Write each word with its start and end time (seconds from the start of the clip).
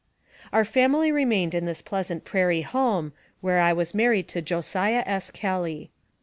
Our 0.51 0.65
family 0.65 1.11
remained 1.11 1.53
in 1.53 1.67
this 1.67 1.83
pleasant 1.83 2.23
prairie 2.25 2.63
home, 2.63 3.13
where 3.39 3.59
I 3.59 3.71
was 3.71 3.93
married 3.93 4.27
to 4.29 4.41
Josiah 4.41 5.03
S. 5.05 5.29
Kelly. 5.29 5.91